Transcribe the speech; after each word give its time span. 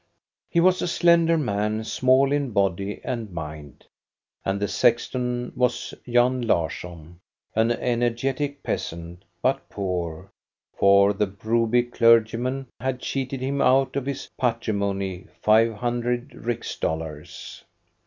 He 0.49 0.59
was 0.59 0.81
a 0.81 0.87
slender 0.87 1.37
man, 1.37 1.83
small 1.83 2.31
in 2.31 2.49
body 2.49 3.01
and 3.03 3.31
mind. 3.31 3.85
And 4.43 4.59
the 4.59 4.67
sexton 4.67 5.51
was 5.55 5.93
Jan 6.09 6.41
Larsson, 6.41 7.19
an 7.53 7.69
energetic 7.69 8.63
peasant, 8.63 9.25
but 9.43 9.69
poor, 9.69 10.31
for 10.75 11.13
the 11.13 11.27
Broby 11.27 11.83
clergyman 11.83 12.65
had 12.79 12.99
cheated 12.99 13.41
him 13.41 13.61
out 13.61 13.95
of 13.95 14.07
his 14.07 14.27
patrimony, 14.39 15.27
five 15.39 15.73
hundred 15.75 16.33
rix 16.33 16.75
dollars. 16.77 17.63